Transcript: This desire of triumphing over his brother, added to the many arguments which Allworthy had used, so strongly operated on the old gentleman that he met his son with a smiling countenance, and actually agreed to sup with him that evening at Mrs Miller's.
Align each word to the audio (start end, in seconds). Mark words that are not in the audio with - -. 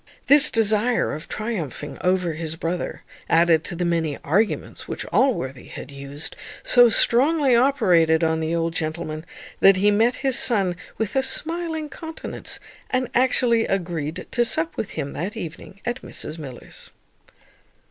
This 0.25 0.49
desire 0.49 1.13
of 1.13 1.27
triumphing 1.27 1.99
over 2.01 2.33
his 2.33 2.55
brother, 2.55 3.03
added 3.29 3.63
to 3.65 3.75
the 3.75 3.85
many 3.85 4.17
arguments 4.23 4.87
which 4.87 5.05
Allworthy 5.13 5.65
had 5.67 5.91
used, 5.91 6.35
so 6.63 6.89
strongly 6.89 7.55
operated 7.55 8.23
on 8.23 8.39
the 8.39 8.55
old 8.55 8.73
gentleman 8.73 9.27
that 9.59 9.75
he 9.75 9.91
met 9.91 10.15
his 10.25 10.39
son 10.39 10.75
with 10.97 11.15
a 11.15 11.21
smiling 11.21 11.87
countenance, 11.87 12.59
and 12.89 13.11
actually 13.13 13.67
agreed 13.67 14.25
to 14.31 14.43
sup 14.43 14.75
with 14.75 14.89
him 14.97 15.13
that 15.13 15.37
evening 15.37 15.81
at 15.85 16.01
Mrs 16.01 16.39
Miller's. 16.39 16.89